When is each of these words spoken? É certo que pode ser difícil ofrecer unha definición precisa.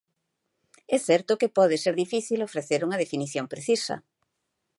É 0.95 0.97
certo 1.07 1.39
que 1.39 1.53
pode 1.57 1.77
ser 1.83 1.93
difícil 2.03 2.39
ofrecer 2.47 2.79
unha 2.87 3.01
definición 3.03 3.45
precisa. 3.53 3.95